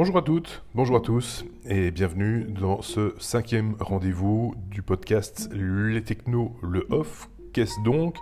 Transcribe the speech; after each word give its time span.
Bonjour 0.00 0.16
à 0.16 0.22
toutes, 0.22 0.62
bonjour 0.74 0.96
à 0.96 1.00
tous 1.00 1.44
et 1.66 1.90
bienvenue 1.90 2.46
dans 2.58 2.80
ce 2.80 3.12
cinquième 3.18 3.76
rendez-vous 3.80 4.54
du 4.70 4.80
podcast 4.80 5.50
Les 5.52 6.02
Technos, 6.02 6.56
le 6.62 6.86
Off. 6.88 7.28
Qu'est-ce 7.52 7.78
donc 7.84 8.16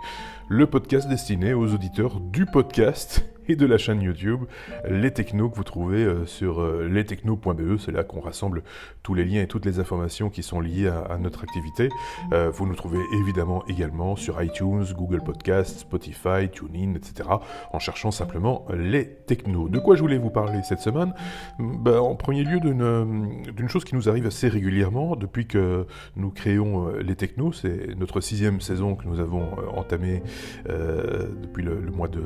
Le 0.49 0.67
podcast 0.67 1.07
destiné 1.07 1.53
aux 1.53 1.73
auditeurs 1.73 2.19
du 2.19 2.45
podcast? 2.45 3.23
Et 3.49 3.55
de 3.55 3.65
la 3.65 3.77
chaîne 3.79 4.01
YouTube 4.01 4.41
Les 4.87 5.11
Technos 5.11 5.49
que 5.49 5.55
vous 5.55 5.63
trouvez 5.63 6.03
euh, 6.03 6.25
sur 6.27 6.61
euh, 6.61 6.87
lestechnos.be. 6.87 7.77
C'est 7.79 7.91
là 7.91 8.03
qu'on 8.03 8.19
rassemble 8.19 8.61
tous 9.01 9.15
les 9.15 9.25
liens 9.25 9.41
et 9.41 9.47
toutes 9.47 9.65
les 9.65 9.79
informations 9.79 10.29
qui 10.29 10.43
sont 10.43 10.61
liées 10.61 10.87
à, 10.87 11.17
notre 11.17 11.43
activité. 11.43 11.89
Euh, 12.31 12.51
vous 12.51 12.67
nous 12.67 12.75
trouvez 12.75 12.99
évidemment 13.21 13.63
également 13.67 14.15
sur 14.15 14.41
iTunes, 14.41 14.85
Google 14.95 15.21
Podcasts, 15.23 15.79
Spotify, 15.79 16.49
TuneIn, 16.51 16.93
etc. 16.93 17.29
en 17.73 17.79
cherchant 17.79 18.11
simplement 18.11 18.65
les 18.71 19.07
Technos. 19.07 19.67
De 19.67 19.79
quoi 19.79 19.95
je 19.95 20.01
voulais 20.01 20.19
vous 20.19 20.29
parler 20.29 20.59
cette 20.63 20.79
semaine? 20.79 21.13
Ben, 21.57 21.97
En 21.97 22.15
premier 22.15 22.43
lieu 22.43 22.59
d'une 22.59 23.69
chose 23.69 23.83
qui 23.83 23.95
nous 23.95 24.09
arrive 24.09 24.27
assez 24.27 24.47
régulièrement 24.47 25.15
depuis 25.15 25.47
que 25.47 25.87
nous 26.15 26.29
créons 26.29 26.89
les 26.99 27.15
Technos. 27.15 27.53
C'est 27.53 27.95
notre 27.97 28.21
sixième 28.21 28.61
saison 28.61 28.95
que 28.95 29.07
nous 29.07 29.19
avons 29.19 29.47
entamée 29.75 30.21
depuis 30.67 31.63
le 31.63 31.91
mois 31.91 32.07
de 32.07 32.21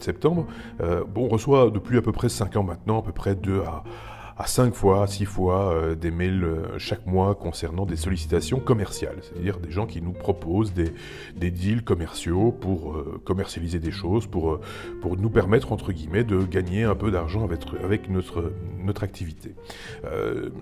septembre. 0.00 0.46
Euh, 0.80 1.04
on 1.14 1.28
reçoit 1.28 1.70
depuis 1.70 1.98
à 1.98 2.02
peu 2.02 2.12
près 2.12 2.28
5 2.28 2.56
ans 2.56 2.62
maintenant, 2.62 3.00
à 3.00 3.02
peu 3.02 3.12
près 3.12 3.34
2 3.34 3.62
à 3.62 3.84
à 4.38 4.46
5 4.46 4.74
fois, 4.74 5.06
6 5.06 5.24
fois 5.24 5.72
euh, 5.72 5.94
des 5.94 6.10
mails 6.10 6.44
euh, 6.44 6.78
chaque 6.78 7.06
mois 7.06 7.34
concernant 7.34 7.86
des 7.86 7.96
sollicitations 7.96 8.60
commerciales, 8.60 9.16
c'est-à-dire 9.22 9.58
des 9.58 9.70
gens 9.70 9.86
qui 9.86 10.02
nous 10.02 10.12
proposent 10.12 10.74
des, 10.74 10.92
des 11.36 11.50
deals 11.50 11.82
commerciaux 11.82 12.52
pour 12.52 13.02
commercialiser 13.24 13.78
des 13.78 13.90
choses, 13.90 14.26
pour, 14.26 14.60
pour 15.00 15.16
nous 15.16 15.30
permettre, 15.30 15.72
entre 15.72 15.90
guillemets, 15.90 16.24
de 16.24 16.44
gagner 16.44 16.84
un 16.84 16.94
peu 16.94 17.10
d'argent 17.10 17.48
avec 17.82 18.10
notre, 18.10 18.52
notre 18.86 19.02
activité. 19.04 19.54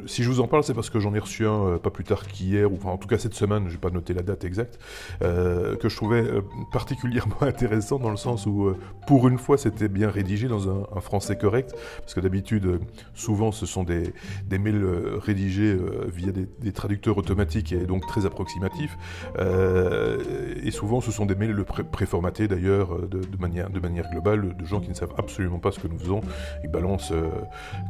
si 0.07 0.23
je 0.23 0.29
vous 0.29 0.41
en 0.41 0.47
parle, 0.47 0.65
c'est 0.65 0.75
parce 0.75 0.91
que 0.91 0.99
j'en 0.99 1.15
ai 1.15 1.19
reçu 1.19 1.47
un 1.47 1.79
pas 1.79 1.91
plus 1.91 2.05
tard 2.05 2.27
qu'hier, 2.27 2.71
ou 2.71 2.77
enfin, 2.77 2.91
en 2.91 2.99
tout 2.99 3.09
cas 3.09 3.19
cette 3.19 3.35
semaine, 3.35 3.65
je 3.69 3.73
vais 3.75 3.79
pas 3.79 3.91
noter 3.91 4.15
la 4.15 4.23
date 4.23 4.45
exacte, 4.45 4.79
que 5.21 5.89
je 5.89 5.97
trouvais 5.97 6.25
particulièrement 6.73 7.37
intéressant 7.43 7.99
dans 7.99 8.11
le 8.11 8.17
sens 8.17 8.47
où, 8.47 8.75
pour 9.07 9.29
une 9.29 9.39
fois, 9.39 9.59
c'était 9.59 9.89
bien 9.89 10.11
rédigé 10.11 10.49
dans 10.49 10.69
un, 10.69 11.01
français 11.01 11.37
correct, 11.37 11.75
parce 12.01 12.15
que 12.15 12.21
d'habitude, 12.21 12.81
souvent, 13.15 13.53
ce 13.53 13.67
sont 13.67 13.85
des, 13.85 14.13
mails 14.51 14.83
euh, 14.83 15.19
rédigés 15.19 15.75
euh, 15.75 16.07
via 16.09 16.33
des, 16.33 16.73
traducteurs 16.73 17.19
automatiques 17.19 17.73
et 17.73 17.87
donc 17.87 18.07
très 18.07 18.27
approximatifs. 18.27 18.97
Euh, 19.39 20.19
et 20.63 20.71
souvent, 20.71 21.01
ce 21.01 21.13
sont 21.13 21.27
des 21.27 21.35
mails 21.35 21.65
préformatés 21.65 22.49
d'ailleurs 22.49 22.99
de 23.09 23.37
manière 23.39 24.11
globale 24.11 24.57
de 24.57 24.65
gens 24.65 24.81
qui 24.81 24.89
ne 24.89 24.95
savent 24.95 25.15
absolument 25.19 25.59
pas 25.59 25.73
ce 25.73 25.79
que 25.79 25.89
nous 25.89 25.99
faisons. 25.99 26.21
Ils 26.63 26.71
balancent 26.71 27.13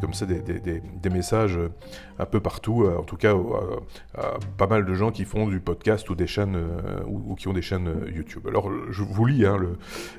comme 0.00 0.14
ça 0.14 0.23
des, 0.26 1.10
messages 1.10 1.58
un 2.18 2.26
peu 2.26 2.40
partout, 2.40 2.86
en 2.86 3.02
tout 3.02 3.16
cas 3.16 3.34
à, 4.16 4.38
pas 4.56 4.66
mal 4.66 4.84
de 4.84 4.94
gens 4.94 5.10
qui 5.10 5.24
font 5.24 5.46
du 5.46 5.60
podcast 5.60 6.08
ou 6.10 6.14
des 6.14 6.26
chaînes 6.26 6.58
ou, 7.06 7.34
qui 7.34 7.48
ont 7.48 7.52
des 7.52 7.62
chaînes 7.62 7.90
YouTube. 8.12 8.46
Alors, 8.48 8.70
je 8.90 9.02
vous 9.02 9.26
lis 9.26 9.46
hein, 9.46 9.56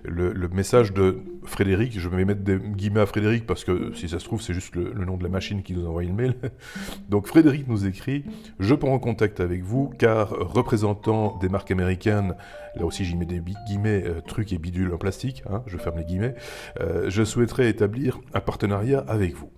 le, 0.03 0.47
message 0.49 0.93
de 0.93 1.17
Frédéric. 1.43 1.99
Je 1.99 2.07
vais 2.07 2.23
mettre 2.25 2.41
des 2.41 2.57
guillemets 2.57 3.01
à 3.01 3.05
Frédéric 3.05 3.45
parce 3.45 3.63
que 3.63 3.93
si 3.93 4.07
ça 4.07 4.19
se 4.19 4.25
trouve, 4.25 4.41
c'est 4.41 4.53
juste 4.53 4.75
le, 4.75 4.93
nom 5.05 5.17
de 5.17 5.23
la 5.23 5.29
machine 5.29 5.63
qui 5.63 5.73
nous 5.73 5.85
a 5.85 5.89
envoyé 5.89 6.09
le 6.09 6.15
mail. 6.15 6.35
Donc 7.09 7.27
Frédéric 7.27 7.67
nous 7.67 7.85
écrit 7.85 8.23
Je 8.59 8.73
prends 8.73 8.97
contact 8.99 9.39
avec 9.39 9.63
vous 9.63 9.91
car 9.97 10.29
représentant 10.29 11.37
des 11.39 11.49
marques 11.49 11.71
américaines, 11.71 12.35
là 12.75 12.85
aussi 12.85 13.05
j'y 13.05 13.15
mets 13.15 13.25
des 13.25 13.41
guillemets, 13.67 14.03
euh, 14.05 14.21
trucs 14.21 14.53
et 14.53 14.57
bidules 14.57 14.93
en 14.93 14.97
plastique, 14.97 15.43
hein, 15.49 15.63
je 15.67 15.77
ferme 15.77 15.97
les 15.97 16.05
guillemets, 16.05 16.35
euh, 16.79 17.09
je 17.09 17.23
souhaiterais 17.23 17.69
établir 17.69 18.19
un 18.33 18.39
partenariat 18.39 19.03
avec 19.07 19.35
vous. 19.35 19.51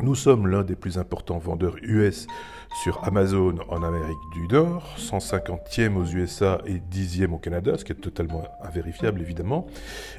Nous 0.00 0.14
sommes 0.14 0.46
l'un 0.46 0.62
des 0.62 0.76
plus 0.76 0.96
importants 0.96 1.38
vendeurs 1.38 1.74
US 1.82 2.28
sur 2.82 3.02
Amazon 3.02 3.56
en 3.68 3.82
Amérique 3.82 4.16
du 4.32 4.46
Nord, 4.46 4.94
150e 4.98 5.96
aux 5.96 6.04
USA 6.04 6.60
et 6.66 6.74
10e 6.74 7.32
au 7.32 7.38
Canada, 7.38 7.76
ce 7.76 7.84
qui 7.84 7.92
est 7.92 7.96
totalement 7.96 8.44
invérifiable 8.62 9.20
évidemment. 9.20 9.66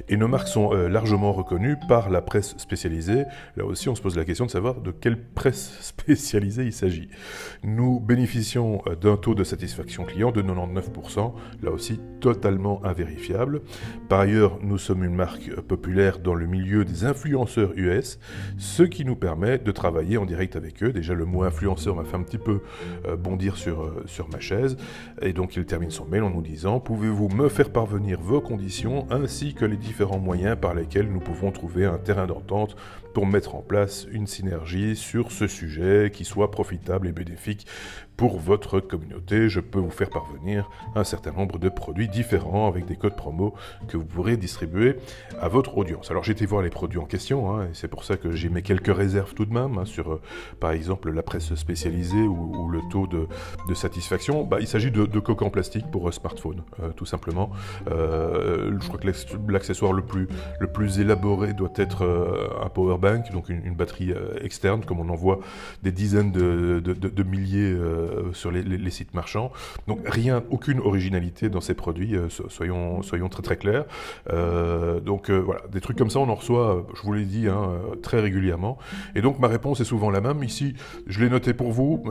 Et 0.08 0.18
nos 0.18 0.28
marques 0.28 0.48
sont 0.48 0.74
euh, 0.74 0.88
largement 0.88 1.32
reconnues 1.32 1.76
par 1.88 2.10
la 2.10 2.20
presse 2.20 2.56
spécialisée. 2.58 3.24
Là 3.56 3.64
aussi, 3.64 3.88
on 3.88 3.94
se 3.94 4.02
pose 4.02 4.16
la 4.16 4.24
question 4.24 4.44
de 4.44 4.50
savoir 4.50 4.74
de 4.80 4.90
quelle 4.90 5.22
presse 5.22 5.76
spécialisée 5.80 6.64
il 6.64 6.72
s'agit. 6.72 7.08
Nous 7.62 8.00
bénéficions 8.00 8.82
euh, 8.86 8.96
d'un 8.96 9.16
taux 9.16 9.34
de 9.34 9.44
satisfaction 9.44 10.04
client 10.04 10.30
de 10.30 10.42
99%, 10.42 11.32
là 11.62 11.70
aussi 11.70 12.00
totalement 12.20 12.84
invérifiable. 12.84 13.62
Par 14.08 14.20
ailleurs, 14.20 14.58
nous 14.62 14.76
sommes 14.76 15.04
une 15.04 15.14
marque 15.14 15.54
populaire 15.60 16.18
dans 16.18 16.34
le 16.34 16.46
milieu 16.46 16.84
des 16.84 17.04
influenceurs 17.04 17.72
US, 17.76 18.18
ce 18.58 18.82
qui 18.82 19.06
nous 19.06 19.16
permet 19.16 19.58
de 19.58 19.69
travailler 19.72 20.18
en 20.18 20.24
direct 20.24 20.56
avec 20.56 20.82
eux. 20.82 20.92
Déjà, 20.92 21.14
le 21.14 21.24
mot 21.24 21.42
influenceur 21.42 21.96
m'a 21.96 22.04
fait 22.04 22.16
un 22.16 22.22
petit 22.22 22.38
peu 22.38 22.60
euh, 23.06 23.16
bondir 23.16 23.56
sur, 23.56 23.82
euh, 23.82 24.02
sur 24.06 24.28
ma 24.28 24.40
chaise. 24.40 24.76
Et 25.22 25.32
donc, 25.32 25.56
il 25.56 25.64
termine 25.64 25.90
son 25.90 26.06
mail 26.06 26.22
en 26.22 26.30
nous 26.30 26.42
disant 26.42 26.80
Pouvez-vous 26.80 27.28
me 27.28 27.48
faire 27.48 27.70
parvenir 27.70 28.20
vos 28.20 28.40
conditions 28.40 29.06
ainsi 29.10 29.54
que 29.54 29.64
les 29.64 29.76
différents 29.76 30.18
moyens 30.18 30.56
par 30.60 30.74
lesquels 30.74 31.10
nous 31.10 31.20
pouvons 31.20 31.50
trouver 31.50 31.84
un 31.84 31.98
terrain 31.98 32.26
d'entente 32.26 32.76
pour 33.12 33.26
mettre 33.26 33.54
en 33.54 33.62
place 33.62 34.06
une 34.10 34.26
synergie 34.26 34.96
sur 34.96 35.32
ce 35.32 35.46
sujet 35.46 36.10
qui 36.12 36.24
soit 36.24 36.50
profitable 36.50 37.08
et 37.08 37.12
bénéfique 37.12 37.66
pour 38.20 38.38
votre 38.38 38.80
communauté. 38.80 39.48
Je 39.48 39.60
peux 39.60 39.78
vous 39.78 39.90
faire 39.90 40.10
parvenir 40.10 40.68
un 40.94 41.04
certain 41.04 41.32
nombre 41.32 41.58
de 41.58 41.70
produits 41.70 42.06
différents 42.06 42.68
avec 42.68 42.84
des 42.84 42.96
codes 42.96 43.16
promo 43.16 43.54
que 43.88 43.96
vous 43.96 44.04
pourrez 44.04 44.36
distribuer 44.36 44.96
à 45.40 45.48
votre 45.48 45.78
audience. 45.78 46.10
Alors 46.10 46.22
j'ai 46.22 46.32
été 46.32 46.44
voir 46.44 46.60
les 46.60 46.68
produits 46.68 46.98
en 46.98 47.06
question, 47.06 47.50
hein, 47.50 47.64
et 47.64 47.70
c'est 47.72 47.88
pour 47.88 48.04
ça 48.04 48.18
que 48.18 48.32
j'ai 48.32 48.50
mis 48.50 48.62
quelques 48.62 48.94
réserves 48.94 49.32
tout 49.32 49.46
de 49.46 49.54
même 49.54 49.78
hein, 49.78 49.86
sur, 49.86 50.12
euh, 50.12 50.20
par 50.60 50.72
exemple, 50.72 51.10
la 51.10 51.22
presse 51.22 51.54
spécialisée 51.54 52.20
ou, 52.20 52.68
le 52.68 52.80
taux 52.90 53.06
de, 53.06 53.26
satisfaction. 53.74 54.44
Bah, 54.44 54.58
il 54.60 54.66
s'agit 54.66 54.90
de, 54.90 55.18
coques 55.18 55.40
en 55.40 55.48
plastique 55.48 55.90
pour 55.90 56.06
euh, 56.06 56.12
smartphone, 56.12 56.62
euh, 56.82 56.90
tout 56.90 57.06
simplement. 57.06 57.50
je 57.86 58.86
crois 58.86 58.98
que 59.00 59.50
l'accessoire 59.50 59.94
le 59.94 60.02
plus, 60.02 60.28
le 60.58 60.66
plus 60.66 61.00
élaboré 61.00 61.54
doit 61.54 61.72
être 61.76 62.04
un 62.62 62.68
power 62.68 62.98
donc 63.32 63.48
une, 63.48 63.74
batterie 63.74 64.12
externe, 64.40 64.84
comme 64.84 65.00
on 65.00 65.08
en 65.08 65.14
voit 65.14 65.40
des 65.82 65.92
dizaines 65.92 66.32
de, 66.32 67.22
milliers 67.22 67.72
euh, 67.72 68.32
sur 68.32 68.50
les, 68.50 68.90
sites 68.90 69.14
marchands. 69.14 69.52
Donc 69.86 70.00
rien, 70.04 70.42
aucune 70.50 70.80
originalité 70.80 71.48
dans 71.48 71.60
ces 71.60 71.74
produits, 71.74 72.16
euh, 72.16 72.28
soyons, 72.28 73.02
soyons 73.02 73.28
très 73.28 73.42
très 73.42 73.56
clairs. 73.56 73.84
Euh, 74.32 75.00
donc 75.00 75.30
voilà, 75.30 75.62
des 75.70 75.80
trucs 75.80 75.96
comme 75.96 76.10
ça, 76.10 76.18
on 76.18 76.28
en 76.28 76.34
reçoit, 76.34 76.86
je 76.94 77.02
vous 77.02 77.12
l'ai 77.12 77.24
dit, 77.24 77.48
hein, 77.48 77.70
très 78.02 78.20
régulièrement. 78.20 78.78
Et 79.14 79.22
donc 79.22 79.38
ma 79.38 79.48
réponse 79.48 79.80
est 79.80 79.84
souvent 79.84 80.10
la 80.10 80.20
même. 80.20 80.42
Ici, 80.42 80.74
je 81.06 81.20
l'ai 81.20 81.30
noté 81.30 81.54
pour 81.54 81.72
vous, 81.72 82.02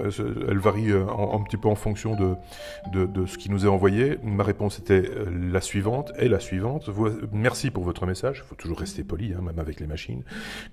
elle 0.48 0.60
varie 0.60 0.92
un, 0.92 1.42
petit 1.44 1.58
peu 1.58 1.68
en 1.68 1.76
fonction 1.76 2.16
de, 2.16 3.06
de, 3.06 3.26
ce 3.26 3.38
qui 3.38 3.50
nous 3.50 3.66
est 3.66 3.70
envoyé. 3.70 4.18
Ma 4.24 4.44
réponse 4.44 4.80
était 4.80 5.10
la 5.52 5.62
suivante 5.62 6.12
et 6.18 6.30
la 6.30 6.40
suivante. 6.40 6.90
Merci 7.34 7.72
pour 7.72 7.84
votre 7.84 8.06
message, 8.06 8.42
il 8.44 8.48
faut 8.48 8.56
toujours 8.56 8.80
rester 8.80 9.04
poli, 9.04 9.34
hein, 9.34 9.42
même 9.42 9.60
avec 9.60 9.80
les 9.80 9.88
machines. 9.88 10.24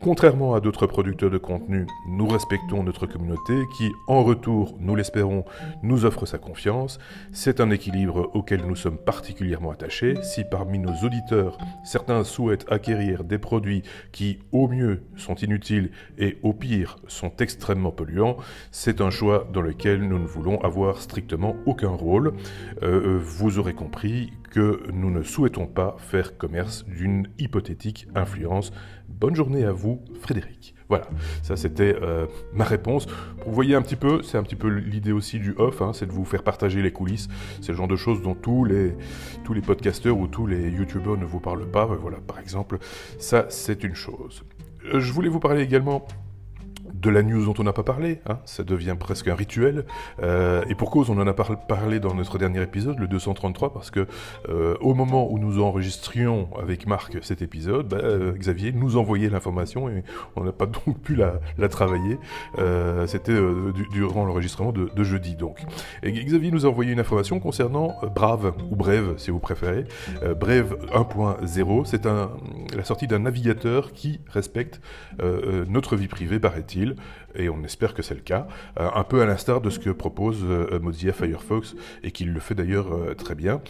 Contrairement 0.07 0.55
à 0.55 0.61
d'autres 0.61 0.87
producteurs 0.87 1.31
de 1.31 1.37
contenu, 1.37 1.85
nous 2.07 2.29
respectons 2.29 2.85
notre 2.85 3.09
communauté 3.09 3.55
qui, 3.77 3.91
en 4.07 4.23
retour, 4.23 4.77
nous 4.79 4.95
l'espérons, 4.95 5.45
nous 5.83 6.05
offre 6.05 6.27
sa 6.27 6.39
confiance. 6.39 7.01
C'est 7.33 7.59
un 7.59 7.73
équilibre 7.73 8.31
auquel 8.33 8.65
nous 8.65 8.77
sommes 8.77 8.99
particulièrement 8.99 9.73
attachés. 9.73 10.15
Si 10.23 10.45
parmi 10.49 10.79
nos 10.79 10.95
auditeurs, 11.05 11.59
certains 11.83 12.23
souhaitent 12.23 12.71
acquérir 12.71 13.25
des 13.25 13.39
produits 13.39 13.83
qui, 14.13 14.39
au 14.53 14.69
mieux, 14.69 15.03
sont 15.17 15.35
inutiles 15.35 15.91
et 16.19 16.39
au 16.45 16.53
pire, 16.53 16.99
sont 17.09 17.33
extrêmement 17.41 17.91
polluants, 17.91 18.37
c'est 18.71 19.01
un 19.01 19.11
choix 19.11 19.49
dans 19.53 19.61
lequel 19.61 20.07
nous 20.07 20.21
ne 20.21 20.27
voulons 20.29 20.61
avoir 20.61 21.01
strictement 21.01 21.57
aucun 21.67 21.91
rôle. 21.91 22.33
Euh, 22.85 23.19
vous 23.21 23.59
aurez 23.59 23.75
compris 23.75 24.31
que 24.51 24.83
nous 24.93 25.11
ne 25.11 25.23
souhaitons 25.23 25.67
pas 25.67 25.97
faire 25.99 26.37
commerce 26.37 26.85
d'une 26.87 27.29
hypothétique 27.39 28.09
influence. 28.15 28.73
Bonne 29.09 29.35
journée 29.35 29.65
à 29.65 29.73
vous, 29.73 30.01
Frédéric. 30.21 30.75
Voilà, 30.89 31.09
ça 31.43 31.57
c'était 31.57 31.97
euh, 32.01 32.27
ma 32.53 32.65
réponse. 32.65 33.07
Vous 33.45 33.53
voyez 33.53 33.75
un 33.75 33.83
petit 33.83 33.97
peu, 33.97 34.23
c'est 34.23 34.39
un 34.39 34.43
petit 34.43 34.55
peu 34.55 34.69
l'idée 34.69 35.13
aussi 35.13 35.41
du 35.41 35.53
off, 35.59 35.83
hein, 35.83 35.93
c'est 35.93 36.07
de 36.07 36.13
vous 36.13 36.25
faire 36.25 36.45
partager 36.45 36.81
les 36.81 36.93
coulisses. 36.93 37.29
C'est 37.61 37.73
le 37.73 37.77
genre 37.77 37.89
de 37.89 37.97
choses 37.97 38.23
dont 38.23 38.35
tous 38.35 38.65
les, 38.65 38.95
tous 39.45 39.53
les 39.53 39.63
podcasteurs 39.63 40.17
ou 40.17 40.29
tous 40.29 40.47
les 40.47 40.71
youtubeurs 40.71 41.17
ne 41.17 41.25
vous 41.25 41.41
parlent 41.41 41.69
pas. 41.69 41.87
Voilà, 41.87 42.19
par 42.19 42.39
exemple, 42.39 42.79
ça 43.19 43.47
c'est 43.49 43.83
une 43.83 43.95
chose. 43.95 44.45
Euh, 44.95 45.01
je 45.01 45.13
voulais 45.13 45.29
vous 45.29 45.41
parler 45.41 45.63
également 45.63 46.07
de 47.01 47.11
la 47.11 47.23
news 47.23 47.45
dont 47.45 47.55
on 47.59 47.65
n'a 47.65 47.73
pas 47.73 47.83
parlé, 47.83 48.21
hein, 48.27 48.39
ça 48.45 48.65
devient 48.65 48.97
presque 48.99 49.29
un 49.29 49.35
rituel. 49.35 49.85
Euh, 50.23 50.65
et 50.69 50.75
pour 50.75 50.91
cause, 50.91 51.11
on 51.11 51.19
en 51.19 51.27
a 51.27 51.33
parlé 51.33 52.01
dans 52.01 52.15
notre 52.15 52.39
dernier 52.39 52.63
épisode, 52.63 52.99
le 52.99 53.07
233, 53.07 53.73
parce 53.73 53.91
que 53.91 54.07
euh, 54.49 54.75
au 54.81 54.95
moment 54.95 55.31
où 55.31 55.39
nous 55.39 55.61
enregistrions 55.61 56.49
avec 56.61 56.87
Marc 56.87 57.19
cet 57.23 57.43
épisode, 57.43 57.89
bah, 57.89 57.99
euh, 58.03 58.33
Xavier 58.33 58.73
nous 58.73 58.97
envoyait 58.97 59.29
l'information 59.29 59.89
et 59.89 60.05
on 60.37 60.45
n'a 60.45 60.53
pas 60.53 60.67
donc 60.87 61.01
pu 61.01 61.17
la, 61.17 61.41
travailler. 61.69 62.19
C'était 63.07 63.37
durant 63.93 64.25
l'enregistrement 64.25 64.73
de, 64.73 65.05
jeudi, 65.05 65.35
donc. 65.35 65.61
Et 66.03 66.13
Xavier 66.13 66.51
nous 66.51 66.65
a 66.65 66.69
envoyé 66.69 66.93
une 66.93 67.01
information 67.01 67.41
concernant 67.41 67.97
Brave, 68.15 68.55
ou 68.71 68.77
Brève, 68.77 69.15
si 69.17 69.31
vous 69.31 69.41
préférez. 69.41 69.85
Brève 70.39 70.77
1.0, 70.93 71.85
c'est 71.85 72.07
la 72.07 72.85
sortie 72.85 73.07
d'un 73.07 73.19
navigateur 73.19 73.93
qui 73.93 74.21
respecte 74.29 74.81
notre 75.69 75.97
vie 75.97 76.09
privée, 76.09 76.39
paraît-il, 76.39 76.86
et 77.35 77.49
on 77.49 77.63
espère 77.65 77.95
que 77.95 78.03
c'est 78.03 78.15
le 78.15 78.21
cas, 78.21 78.47
un 78.77 79.05
peu 79.05 79.21
à 79.21 79.27
l'instar 79.27 79.61
de 79.61 79.71
ce 79.71 79.79
que 79.79 79.91
propose 79.91 80.45
Mozilla 80.81 81.13
Firefox, 81.13 81.75
et 82.03 82.11
qu'il 82.11 82.33
le 82.33 82.41
fait 82.41 82.55
d'ailleurs 82.55 82.87
très 83.17 83.35
bien. 83.35 83.61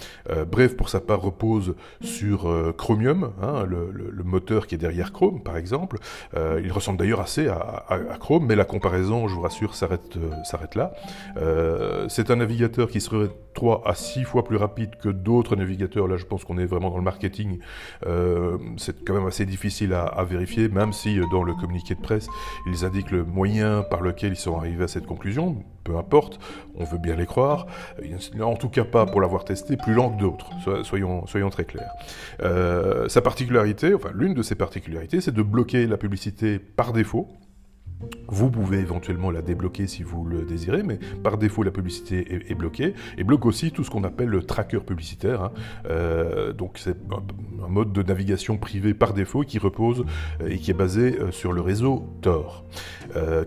Bref, 0.51 0.77
pour 0.77 0.89
sa 0.89 1.01
part, 1.01 1.21
repose 1.21 1.75
sur 2.01 2.75
Chromium, 2.77 3.33
hein, 3.43 3.65
le, 3.67 4.23
moteur 4.25 4.67
qui 4.67 4.75
est 4.75 4.79
derrière 4.79 5.13
Chrome, 5.13 5.43
par 5.43 5.57
exemple. 5.57 5.99
il 6.35 6.71
ressemble 6.71 6.99
d'ailleurs 6.99 7.21
assez 7.21 7.49
à, 7.49 8.17
Chrome, 8.21 8.47
mais 8.47 8.55
la 8.55 8.65
comparaison, 8.65 9.27
je 9.29 9.35
vous 9.35 9.43
rassure, 9.43 9.75
s'arrête 9.75 10.75
là. 10.75 10.93
c'est 12.09 12.31
un 12.31 12.37
navigateur 12.37 12.89
qui 12.89 13.01
serait 13.01 13.31
3 13.57 13.83
à 13.85 13.95
6 13.95 14.23
fois 14.23 14.45
plus 14.45 14.57
rapide 14.57 14.91
que 15.03 15.09
d'autres 15.09 15.57
navigateurs. 15.57 16.07
Là, 16.07 16.17
je 16.17 16.25
pense 16.25 16.45
qu'on 16.45 16.59
est 16.59 16.67
vraiment 16.67 16.91
dans 16.91 16.99
le 16.99 17.03
marketing. 17.03 17.59
Euh, 18.07 18.59
c'est 18.77 19.05
quand 19.05 19.15
même 19.15 19.27
assez 19.27 19.47
difficile 19.47 19.93
à, 19.95 20.25
vérifier, 20.25 20.69
même 20.69 20.93
si 20.93 21.19
euh, 21.19 21.25
dans 21.33 21.43
le 21.43 21.55
communiqué 21.55 21.95
de 21.95 22.01
presse, 22.01 22.29
ils 22.67 22.85
indiquent 22.85 23.11
le 23.11 23.25
moyen 23.25 23.83
par 23.83 24.03
lequel 24.03 24.33
ils 24.33 24.37
sont 24.37 24.57
arrivés 24.57 24.85
à 24.85 24.89
cette 24.89 25.07
conclusion. 25.07 25.65
Peu 25.83 25.97
importe, 25.97 26.39
on 26.77 26.85
veut 26.85 26.99
bien 26.99 27.17
les 27.17 27.27
croire. 27.27 27.67
En 28.41 28.57
tout 28.57 28.69
cas, 28.69 28.85
pas 28.85 29.07
pour 29.07 29.21
l'avoir 29.21 29.45
testé, 29.45 29.77
plus 29.77 29.95
lent 29.95 30.11
que 30.11 30.21
d'autres. 30.21 30.51
Soyons, 30.85 31.51
très 31.51 31.65
clairs. 31.65 31.91
Euh, 32.43 33.09
sa 33.09 33.23
particularité, 33.23 33.95
enfin 33.95 34.11
l'une 34.13 34.35
de 34.35 34.43
ses 34.43 34.55
particularités, 34.55 35.21
c'est 35.21 35.35
de 35.35 35.43
bloquer 35.43 35.87
la 35.87 35.97
publicité 35.97 36.59
par 36.59 36.93
défaut. 36.93 37.29
Vous 38.29 38.51
pouvez 38.51 38.79
éventuellement 38.79 39.31
la 39.31 39.41
débloquer 39.41 39.87
si 39.87 40.03
vous 40.03 40.25
le 40.25 40.43
désirez, 40.43 40.83
mais 40.83 40.99
par 41.23 41.39
défaut 41.39 41.63
la 41.63 41.71
publicité 41.71 42.35
est, 42.51 42.55
bloquée 42.55 42.95
et 43.17 43.25
bloque 43.25 43.47
aussi 43.47 43.71
tout 43.71 43.85
ce 43.85 43.91
qu'on 43.91 44.05
appelle 44.05 44.29
le 44.29 44.43
tracker 44.43 44.81
publicitaire. 44.81 45.43
Hein. 45.43 45.53
Euh, 45.89 46.53
donc 46.53 46.79
c'est 46.79 46.97
un, 47.11 47.69
mode 47.69 47.93
de 47.93 48.03
navigation 48.03 48.59
privé 48.59 48.95
par 48.95 49.15
défaut 49.15 49.43
qui 49.43 49.59
repose 49.59 50.05
euh, 50.43 50.49
et 50.49 50.59
qui 50.59 50.71
est 50.71 50.75
basé 50.75 51.19
euh, 51.19 51.31
sur 51.31 51.53
le 51.53 51.61
réseau 51.61 52.05
Tor. 52.21 52.65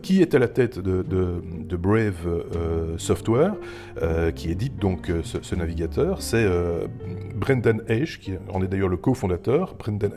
qui 0.01 0.21
est 0.21 0.33
à 0.33 0.39
la 0.39 0.47
tête 0.47 0.79
de, 0.79 1.77
Brave 1.77 2.43
Software, 2.97 3.53
qui 4.35 4.49
édite 4.49 4.77
donc 4.77 5.11
ce, 5.23 5.55
navigateur 5.55 6.21
C'est 6.21 6.47
Brendan 7.35 7.81
Eich, 7.87 8.19
qui 8.19 8.33
en 8.51 8.61
est 8.61 8.67
d'ailleurs 8.67 8.89
le 8.89 8.97
cofondateur. 8.97 9.75
Brendan 9.75 10.11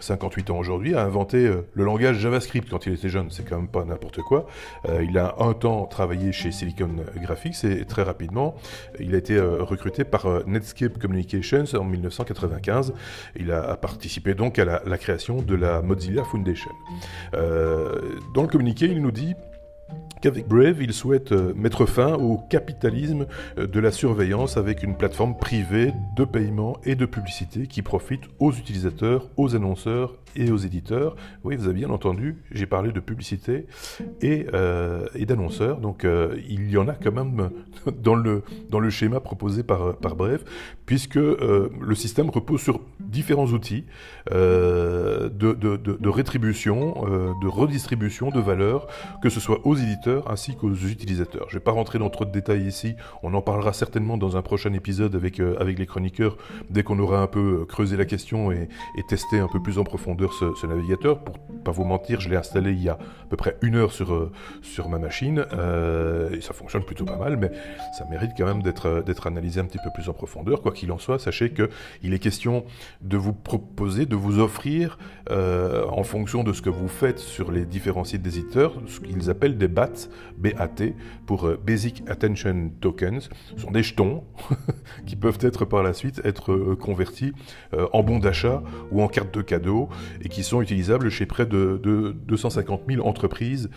58 0.00 0.50
ans 0.50 0.58
aujourd'hui, 0.58 0.94
a 0.94 1.02
inventé 1.02 1.46
euh, 1.46 1.66
le 1.74 1.84
langage 1.84 2.18
JavaScript 2.18 2.68
quand 2.68 2.86
il 2.86 2.94
était 2.94 3.08
jeune. 3.08 3.30
C'est 3.30 3.48
quand 3.48 3.56
même 3.56 3.68
pas 3.68 3.84
n'importe 3.84 4.20
quoi. 4.22 4.46
Euh, 4.88 5.04
il 5.08 5.18
a 5.18 5.36
un 5.38 5.54
temps 5.54 5.86
travaillé 5.86 6.32
chez 6.32 6.52
Silicon 6.52 6.90
Graphics 7.16 7.64
et 7.64 7.84
très 7.84 8.02
rapidement, 8.02 8.54
il 9.00 9.14
a 9.14 9.18
été 9.18 9.36
euh, 9.36 9.62
recruté 9.62 10.04
par 10.04 10.26
Netscape 10.46 10.98
Communications 10.98 11.64
en 11.74 11.84
1995. 11.84 12.94
Il 13.36 13.52
a, 13.52 13.76
participé 13.76 14.34
donc 14.34 14.58
à 14.58 14.64
la, 14.64 14.82
la, 14.86 14.98
création 14.98 15.42
de 15.42 15.54
la 15.54 15.82
Mozilla 15.82 16.24
Foundation. 16.24 16.70
dans 17.32 18.42
le 18.42 18.48
communiqué, 18.48 18.86
il 18.86 19.02
nous 19.02 19.10
dit 19.10 19.34
qu'avec 20.24 20.48
Brave, 20.48 20.80
il 20.80 20.94
souhaite 20.94 21.32
euh, 21.32 21.52
mettre 21.54 21.84
fin 21.84 22.14
au 22.14 22.38
capitalisme 22.48 23.26
euh, 23.58 23.66
de 23.66 23.78
la 23.78 23.92
surveillance 23.92 24.56
avec 24.56 24.82
une 24.82 24.96
plateforme 24.96 25.36
privée 25.36 25.92
de 26.16 26.24
paiement 26.24 26.78
et 26.86 26.94
de 26.94 27.04
publicité 27.04 27.66
qui 27.66 27.82
profite 27.82 28.22
aux 28.38 28.50
utilisateurs, 28.50 29.28
aux 29.36 29.54
annonceurs 29.54 30.14
et 30.34 30.50
aux 30.50 30.56
éditeurs. 30.56 31.14
Oui, 31.44 31.56
vous 31.56 31.66
avez 31.66 31.74
bien 31.74 31.90
entendu, 31.90 32.38
j'ai 32.50 32.64
parlé 32.64 32.90
de 32.90 33.00
publicité 33.00 33.66
et, 34.22 34.46
euh, 34.54 35.06
d'annonceurs, 35.26 35.78
donc 35.78 36.06
il 36.48 36.70
y 36.70 36.76
en 36.76 36.88
a 36.88 36.94
quand 36.94 37.12
même 37.12 37.50
dans 38.02 38.14
le, 38.16 38.90
schéma 38.90 39.20
proposé 39.20 39.62
par, 39.62 39.96
par 39.96 40.16
Brave, 40.16 40.42
puisque 40.86 41.14
le 41.16 41.94
système 41.94 42.30
repose 42.30 42.60
sur 42.62 42.80
différents 42.98 43.46
outils 43.46 43.84
de, 44.30 45.28
de, 45.28 46.08
rétribution, 46.08 47.04
de 47.40 47.46
redistribution 47.46 48.30
de 48.30 48.40
valeur, 48.40 48.88
que 49.22 49.28
ce 49.28 49.38
soit 49.38 49.64
aux 49.64 49.76
éditeurs, 49.76 50.13
ainsi 50.26 50.56
qu'aux 50.56 50.72
utilisateurs. 50.72 51.46
Je 51.48 51.54
ne 51.54 51.60
vais 51.60 51.64
pas 51.64 51.72
rentrer 51.72 51.98
dans 51.98 52.10
trop 52.10 52.24
de 52.24 52.30
détails 52.30 52.66
ici, 52.66 52.94
on 53.22 53.34
en 53.34 53.42
parlera 53.42 53.72
certainement 53.72 54.16
dans 54.16 54.36
un 54.36 54.42
prochain 54.42 54.72
épisode 54.72 55.14
avec, 55.14 55.40
euh, 55.40 55.56
avec 55.60 55.78
les 55.78 55.86
chroniqueurs 55.86 56.36
dès 56.70 56.82
qu'on 56.82 56.98
aura 56.98 57.20
un 57.20 57.26
peu 57.26 57.60
euh, 57.62 57.64
creusé 57.64 57.96
la 57.96 58.04
question 58.04 58.52
et, 58.52 58.68
testé 59.08 59.38
un 59.38 59.48
peu 59.48 59.60
plus 59.60 59.78
en 59.78 59.84
profondeur 59.84 60.32
ce, 60.32 60.66
navigateur. 60.66 61.18
Pour 61.18 61.38
pas 61.62 61.72
vous 61.72 61.84
mentir, 61.84 62.20
je 62.20 62.30
l'ai 62.30 62.36
installé 62.36 62.72
il 62.72 62.82
y 62.82 62.88
a 62.88 62.94
à 62.94 63.26
peu 63.28 63.36
près 63.36 63.58
une 63.60 63.76
heure 63.76 63.92
sur, 63.92 64.14
euh, 64.14 64.32
sur 64.62 64.88
ma 64.88 64.98
machine 64.98 65.44
et 66.32 66.40
ça 66.40 66.52
fonctionne 66.52 66.84
plutôt 66.84 67.04
pas 67.04 67.16
mal, 67.16 67.36
mais 67.36 67.50
ça 67.98 68.04
mérite 68.10 68.30
quand 68.36 68.46
même 68.46 68.62
d'être 68.62 69.26
analysé 69.26 69.60
un 69.60 69.64
petit 69.64 69.78
peu 69.78 69.90
plus 69.94 70.08
en 70.08 70.12
profondeur. 70.12 70.62
Quoi 70.62 70.72
qu'il 70.72 70.90
en 70.90 70.98
soit, 70.98 71.18
sachez 71.18 71.52
qu'il 71.52 72.14
est 72.14 72.18
question 72.18 72.64
de 73.02 73.16
vous 73.16 73.32
proposer, 73.32 74.06
de 74.06 74.16
vous 74.16 74.38
offrir 74.38 74.98
en 75.30 76.02
fonction 76.02 76.44
de 76.44 76.52
ce 76.52 76.62
que 76.62 76.70
vous 76.70 76.88
faites 76.88 77.18
sur 77.18 77.52
les 77.52 77.64
différents 77.66 78.04
sites 78.04 78.22
d'éditeurs, 78.22 78.74
ce 78.86 79.00
qu'ils 79.00 79.30
appellent 79.30 79.58
des 79.58 79.68
BAT, 80.36 80.92
pour 81.26 81.46
euh, 81.46 81.60
Basic 81.64 82.02
Attention 82.08 82.70
Tokens. 82.80 83.28
Ce 83.56 83.62
sont 83.62 83.70
des 83.70 83.82
jetons 83.82 84.24
qui 85.06 85.16
peuvent 85.16 85.38
être 85.40 85.64
par 85.64 85.82
la 85.82 85.92
suite 85.92 86.20
être 86.24 86.52
euh, 86.52 86.76
convertis 86.76 87.32
euh, 87.74 87.86
en 87.92 88.02
bons 88.02 88.18
d'achat 88.18 88.62
ou 88.90 89.02
en 89.02 89.08
cartes 89.08 89.34
de 89.34 89.42
cadeau 89.42 89.88
et 90.22 90.28
qui 90.28 90.42
sont 90.42 90.62
utilisables 90.62 91.10
chez 91.10 91.26
près 91.26 91.46
de, 91.46 91.80
250 92.26 92.82
000 92.88 93.06
entreprises 93.06 93.70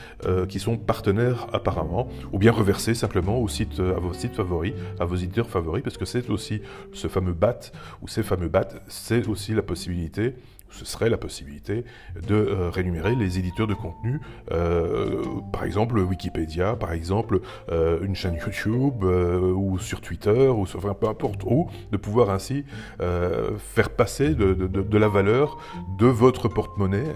qui 0.48 0.60
sont 0.60 0.78
partenaires 0.78 1.48
apparemment, 1.54 2.08
ou 2.32 2.40
bien 2.40 2.52
reversés 2.52 2.94
simplement 2.94 3.40
au 3.40 3.48
site, 3.48 3.80
à 3.80 4.00
vos 4.00 4.14
sites 4.14 4.36
favoris, 4.36 4.74
à 5.00 5.06
vos 5.06 5.16
éditeurs 5.16 5.50
favoris, 5.50 5.84
parce 5.84 5.98
que 5.98 6.06
c'est 6.06 6.30
aussi 6.30 6.62
ce 6.94 7.08
fameux 7.08 7.34
BAT 7.34 7.72
ou 8.02 8.08
ces 8.08 8.24
fameux 8.24 8.48
BAT, 8.48 8.68
c'est 8.88 9.28
aussi 9.28 9.54
la 9.54 9.62
possibilité 9.62 10.36
ce 10.70 10.86
serait 10.86 11.10
la 11.10 11.18
possibilité 11.18 11.86
de 12.28 12.36
euh, 12.36 12.70
rémunérer 12.70 13.16
les 13.16 13.40
éditeurs 13.40 13.68
de 13.68 13.74
contenu, 13.74 14.20
euh, 14.52 15.24
par 15.52 15.64
exemple 15.64 16.00
Wikipédia, 16.00 16.76
par 16.76 16.92
exemple 16.92 17.42
euh, 17.72 18.00
une 18.02 18.16
chaîne 18.16 18.36
YouTube 18.36 19.04
ou 19.04 19.78
sur 19.80 20.02
Twitter, 20.02 20.48
ou 20.50 20.64
enfin, 20.64 20.94
peu 20.94 21.08
importe 21.08 21.44
où, 21.46 21.70
de 21.92 21.98
pouvoir 21.98 22.30
ainsi 22.30 22.66
faire 23.00 23.90
passer 23.90 24.34
de, 24.36 24.98
la 24.98 25.08
valeur 25.08 25.58
de 26.00 26.08
votre 26.08 26.48
porte-monnaie 26.48 27.14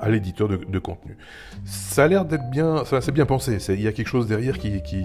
à 0.00 0.08
l'éditeur 0.08 0.48
de, 0.48 0.78
contenu. 0.78 1.16
Ça 1.64 2.04
a 2.04 2.08
l'air 2.08 2.24
d'être 2.24 2.48
bien, 2.50 2.84
ça 2.84 3.00
c'est 3.00 3.12
bien 3.12 3.26
pensé. 3.26 3.58
Il 3.70 3.80
y 3.80 3.88
a 3.88 3.92
quelque 3.92 4.08
chose 4.08 4.26
derrière 4.26 4.58
qui, 4.58 4.82
qui, 4.82 5.04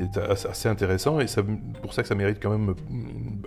est 0.00 0.18
assez 0.18 0.68
intéressant 0.68 1.20
et 1.20 1.26
c'est 1.26 1.42
pour 1.82 1.92
ça 1.92 2.02
que 2.02 2.08
ça 2.08 2.14
mérite 2.14 2.38
quand 2.42 2.50
même 2.50 2.74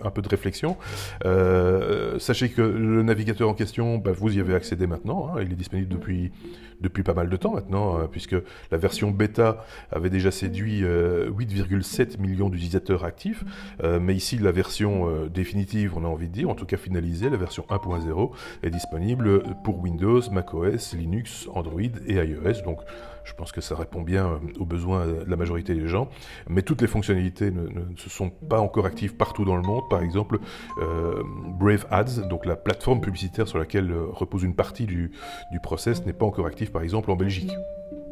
un 0.04 0.10
peu 0.10 0.22
de 0.22 0.28
réflexion. 0.28 0.76
Euh, 1.24 2.18
sachez 2.18 2.48
que 2.50 2.62
le 2.62 3.02
navigateur 3.02 3.48
en 3.48 3.54
question, 3.54 3.98
bah, 3.98 4.12
vous 4.12 4.36
y 4.36 4.40
avez 4.40 4.54
accédé 4.54 4.86
maintenant. 4.86 5.30
Hein. 5.34 5.42
il 5.42 5.52
est 5.52 5.56
disponible 5.56 5.88
depuis 5.88 6.32
depuis 6.80 7.02
pas 7.02 7.14
mal 7.14 7.30
de 7.30 7.36
temps 7.36 7.54
maintenant, 7.54 7.96
hein, 7.96 8.08
puisque 8.10 8.36
la 8.70 8.78
version 8.78 9.10
bêta 9.10 9.64
avait 9.90 10.10
déjà 10.10 10.30
séduit 10.30 10.82
8,7 10.82 10.84
euh, 10.84 12.20
millions 12.20 12.50
d'utilisateurs 12.50 13.04
actifs. 13.04 13.44
Euh, 13.82 14.00
mais 14.00 14.14
ici, 14.14 14.38
la 14.38 14.52
version 14.52 15.26
définitive, 15.28 15.96
on 15.96 16.04
a 16.04 16.08
envie 16.08 16.28
de 16.28 16.32
dire, 16.32 16.50
en 16.50 16.54
tout 16.54 16.66
cas 16.66 16.76
finalisée, 16.76 17.30
la 17.30 17.36
version 17.36 17.64
1.0 17.70 18.30
est 18.62 18.70
disponible 18.70 19.42
pour 19.62 19.78
Windows, 19.78 20.20
macOS, 20.30 20.94
Linux, 20.94 21.48
Android 21.54 21.80
et 22.06 22.14
iOS. 22.14 22.62
Donc 22.64 22.80
je 23.24 23.32
pense 23.32 23.52
que 23.52 23.60
ça 23.60 23.74
répond 23.74 24.02
bien 24.02 24.26
euh, 24.26 24.38
aux 24.60 24.66
besoins 24.66 25.06
de 25.06 25.24
la 25.26 25.36
majorité 25.36 25.74
des 25.74 25.88
gens. 25.88 26.08
Mais 26.48 26.62
toutes 26.62 26.82
les 26.82 26.86
fonctionnalités 26.86 27.50
ne, 27.50 27.68
se 27.96 28.10
sont 28.10 28.30
pas 28.30 28.60
encore 28.60 28.86
actives 28.86 29.14
partout 29.14 29.44
dans 29.44 29.56
le 29.56 29.62
monde. 29.62 29.82
Par 29.94 30.02
exemple, 30.02 30.40
euh, 30.82 31.22
Brave 31.56 31.86
Ads, 31.88 32.26
donc 32.28 32.46
la 32.46 32.56
plateforme 32.56 33.00
publicitaire 33.00 33.46
sur 33.46 33.60
laquelle 33.60 33.92
euh, 33.92 34.06
repose 34.10 34.42
une 34.42 34.56
partie 34.56 34.86
du, 34.86 35.12
du 35.52 35.60
process, 35.60 36.04
n'est 36.04 36.12
pas 36.12 36.26
encore 36.26 36.46
active 36.46 36.72
par 36.72 36.82
exemple 36.82 37.12
en 37.12 37.14
Belgique. 37.14 37.52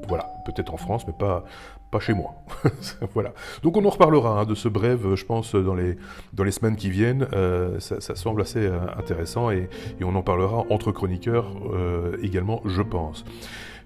Voilà, 0.06 0.30
peut-être 0.46 0.72
en 0.72 0.76
France, 0.76 1.04
mais 1.08 1.12
pas, 1.12 1.44
pas 1.90 1.98
chez 1.98 2.14
moi. 2.14 2.34
voilà. 3.14 3.32
Donc 3.64 3.76
on 3.76 3.84
en 3.84 3.90
reparlera 3.90 4.38
hein, 4.38 4.44
de 4.44 4.54
ce 4.54 4.68
brève, 4.68 5.16
je 5.16 5.24
pense, 5.24 5.56
dans 5.56 5.74
les, 5.74 5.96
dans 6.32 6.44
les 6.44 6.52
semaines 6.52 6.76
qui 6.76 6.88
viennent. 6.88 7.26
ça, 7.80 8.14
semble 8.14 8.42
assez 8.42 8.64
intéressant 8.96 9.50
et, 9.50 9.68
on 10.02 10.14
en 10.14 10.22
parlera 10.22 10.64
entre 10.70 10.92
chroniqueurs 10.92 11.50
également, 12.22 12.62
je 12.64 12.82
pense. 12.82 13.24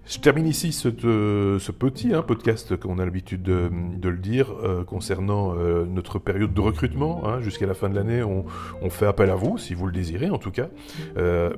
Je 0.09 0.19
termine 0.19 0.47
ici 0.47 0.71
ce, 0.71 0.87
euh, 1.05 1.59
petit 1.77 2.15
hein, 2.15 2.23
podcast 2.23 2.77
qu'on 2.77 3.01
a 3.01 3.05
l'habitude 3.05 3.43
de, 3.43 4.09
le 4.09 4.19
dire 4.19 4.53
euh, 4.63 4.85
concernant 4.85 5.57
euh, 5.57 5.85
notre 5.85 6.21
période 6.21 6.55
de 6.55 6.61
recrutement. 6.61 7.27
Hein, 7.27 7.41
Jusqu'à 7.41 7.67
la 7.67 7.75
fin 7.75 7.89
de 7.89 7.97
l'année, 7.97 8.23
on, 8.23 8.45
on, 8.83 8.89
fait 8.89 9.07
appel 9.07 9.31
à 9.31 9.35
vous, 9.35 9.59
si 9.59 9.75
vous 9.75 9.85
le 9.87 9.93
désirez 9.93 10.31
en 10.31 10.39
tout 10.39 10.53
cas, 10.53 10.69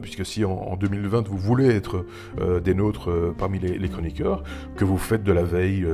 puisque 0.00 0.24
si 0.24 0.46
en, 0.46 0.52
en, 0.52 0.76
2020 0.76 1.28
vous 1.28 1.36
voulez 1.36 1.68
être 1.68 2.06
des 2.64 2.74
nôtres 2.74 3.10
parmi 3.36 3.58
les, 3.58 3.88
chroniqueurs, 3.88 4.42
que 4.76 4.84
vous 4.84 4.96
faites 4.96 5.24
de 5.24 5.32
la 5.32 5.42
veille 5.42 5.86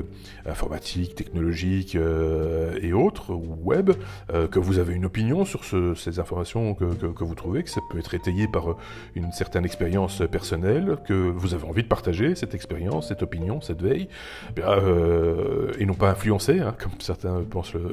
informatique, 0.46 1.16
technologique 1.16 1.96
et 1.96 2.92
autres, 2.92 3.32
ou 3.32 3.58
web, 3.62 3.90
que 4.28 4.58
vous 4.58 4.78
avez 4.78 4.94
une 4.94 5.04
opinion 5.04 5.44
sur 5.44 5.64
ce, 5.64 5.94
ces 5.94 6.20
informations 6.20 6.74
que, 6.74 6.84
que, 6.84 7.24
vous 7.24 7.34
trouvez, 7.34 7.62
que 7.62 7.70
ça 7.70 7.80
peut 7.90 7.98
être 7.98 8.14
étayé 8.14 8.46
par 8.46 8.76
une 9.14 9.32
certaine 9.32 9.64
expérience 9.64 10.22
personnelle, 10.30 10.96
que 11.06 11.14
vous 11.14 11.54
avez 11.54 11.66
envie 11.66 11.82
de 11.82 11.88
partager, 11.88 12.34
cette 12.44 12.54
expérience, 12.54 13.08
cette 13.08 13.22
opinion, 13.22 13.60
cette 13.62 13.80
veille, 13.80 14.08
eh 14.56 14.60
euh, 14.60 15.72
et 15.78 15.86
non 15.86 15.94
pas 15.94 16.10
influencer, 16.10 16.60
hein, 16.60 16.74
comme 16.78 16.92
certains 16.98 17.42
pensent 17.42 17.72
le, 17.72 17.92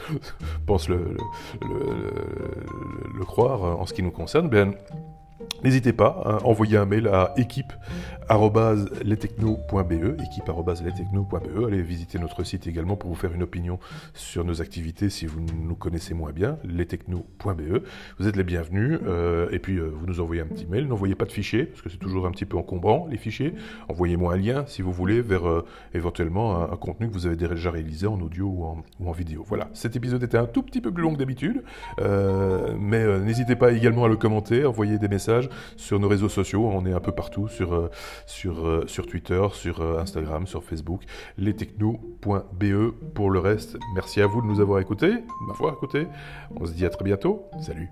pensent 0.66 0.88
le, 0.88 1.16
le, 1.60 3.24
croire 3.24 3.62
en 3.62 3.84
ce 3.86 3.92
qui 3.92 4.02
nous 4.02 4.10
concerne, 4.10 4.48
bien, 4.48 4.72
N'hésitez 5.64 5.92
pas 5.92 6.20
à 6.24 6.44
envoyer 6.44 6.76
un 6.76 6.86
mail 6.86 7.06
à 7.06 7.34
équipe.lestechno.be, 7.36 10.20
équipe.lestechno.be. 10.20 11.66
Allez 11.66 11.82
visiter 11.82 12.18
notre 12.18 12.42
site 12.42 12.66
également 12.66 12.96
pour 12.96 13.10
vous 13.10 13.16
faire 13.16 13.32
une 13.32 13.44
opinion 13.44 13.78
sur 14.12 14.44
nos 14.44 14.60
activités 14.60 15.08
si 15.08 15.26
vous 15.26 15.38
nous 15.40 15.76
connaissez 15.76 16.14
moins 16.14 16.32
bien, 16.32 16.58
lestechno.be. 16.64 17.84
Vous 18.18 18.26
êtes 18.26 18.34
les 18.34 18.42
bienvenus 18.42 18.98
euh, 19.06 19.48
et 19.52 19.60
puis 19.60 19.76
euh, 19.76 19.92
vous 19.94 20.06
nous 20.06 20.20
envoyez 20.20 20.42
un 20.42 20.46
petit 20.46 20.66
mail. 20.66 20.88
N'envoyez 20.88 21.14
pas 21.14 21.26
de 21.26 21.32
fichiers 21.32 21.66
parce 21.66 21.80
que 21.80 21.90
c'est 21.90 21.98
toujours 21.98 22.26
un 22.26 22.32
petit 22.32 22.44
peu 22.44 22.56
encombrant 22.56 23.06
les 23.08 23.16
fichiers. 23.16 23.54
Envoyez-moi 23.88 24.34
un 24.34 24.38
lien 24.38 24.64
si 24.66 24.82
vous 24.82 24.92
voulez 24.92 25.20
vers 25.20 25.48
euh, 25.48 25.64
éventuellement 25.94 26.72
un, 26.72 26.76
contenu 26.76 27.06
que 27.06 27.12
vous 27.12 27.26
avez 27.26 27.36
déjà 27.36 27.70
réalisé 27.70 28.08
en 28.08 28.20
audio 28.20 28.48
ou 28.48 28.64
en, 28.64 28.82
ou 28.98 29.08
en, 29.08 29.12
vidéo. 29.12 29.44
Voilà, 29.46 29.68
cet 29.74 29.94
épisode 29.94 30.24
était 30.24 30.38
un 30.38 30.46
tout 30.46 30.64
petit 30.64 30.80
peu 30.80 30.90
plus 30.90 31.04
long 31.04 31.12
que 31.12 31.18
d'habitude, 31.18 31.62
mais 32.00 33.20
n'hésitez 33.20 33.54
pas 33.54 33.70
également 33.70 34.04
à 34.04 34.08
le 34.08 34.16
commenter, 34.16 34.64
envoyer 34.64 34.98
des 34.98 35.06
messages 35.06 35.48
sur 35.76 35.98
nos 35.98 36.08
réseaux 36.08 36.28
sociaux. 36.28 36.68
On 36.72 36.86
est 36.86 36.92
un 36.92 37.00
peu 37.00 37.12
partout 37.12 37.48
sur, 37.48 37.74
euh, 37.74 37.90
euh, 38.46 38.84
Twitter, 38.84 39.46
sur 39.52 39.80
euh, 39.80 39.98
Instagram, 39.98 40.46
sur 40.46 40.64
Facebook, 40.64 41.02
lestechno.be. 41.38 42.94
Pour 43.14 43.30
le 43.30 43.38
reste, 43.38 43.76
merci 43.94 44.20
à 44.20 44.26
vous 44.26 44.42
de 44.42 44.46
nous 44.46 44.60
avoir 44.60 44.80
écoutés, 44.80 45.14
ma 45.46 45.54
foi, 45.54 45.72
écoutez. 45.76 46.06
On 46.56 46.66
se 46.66 46.72
dit 46.72 46.86
à 46.86 46.90
très 46.90 47.04
bientôt. 47.04 47.44
Salut. 47.60 47.90